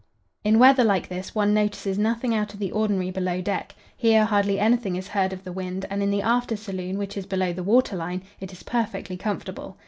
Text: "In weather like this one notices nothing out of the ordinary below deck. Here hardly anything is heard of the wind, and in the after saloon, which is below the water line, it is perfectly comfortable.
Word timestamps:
"In 0.43 0.57
weather 0.57 0.83
like 0.83 1.09
this 1.09 1.35
one 1.35 1.53
notices 1.53 1.99
nothing 1.99 2.33
out 2.33 2.53
of 2.55 2.59
the 2.59 2.71
ordinary 2.71 3.11
below 3.11 3.39
deck. 3.39 3.75
Here 3.95 4.25
hardly 4.25 4.59
anything 4.59 4.95
is 4.95 5.09
heard 5.09 5.31
of 5.31 5.43
the 5.43 5.51
wind, 5.53 5.85
and 5.91 6.01
in 6.01 6.09
the 6.09 6.23
after 6.23 6.55
saloon, 6.57 6.97
which 6.97 7.15
is 7.15 7.27
below 7.27 7.53
the 7.53 7.61
water 7.61 7.95
line, 7.95 8.23
it 8.39 8.51
is 8.51 8.63
perfectly 8.63 9.15
comfortable. 9.15 9.77